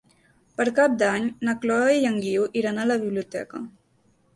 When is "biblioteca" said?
3.07-3.69